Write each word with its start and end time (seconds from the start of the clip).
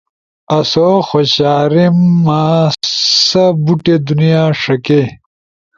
آسو 0.57 0.89
خوشاریم 1.07 1.97
سا 3.27 3.43
بوٹے 3.63 3.95
دنیا 4.07 4.43
ݜکے۔ 4.61 5.01